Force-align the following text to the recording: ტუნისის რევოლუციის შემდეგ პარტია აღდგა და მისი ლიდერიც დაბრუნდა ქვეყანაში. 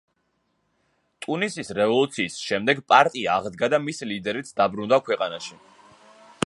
ტუნისის 1.25 1.69
რევოლუციის 1.79 2.39
შემდეგ 2.47 2.81
პარტია 2.93 3.37
აღდგა 3.41 3.69
და 3.75 3.81
მისი 3.89 4.09
ლიდერიც 4.15 4.53
დაბრუნდა 4.63 5.03
ქვეყანაში. 5.11 5.61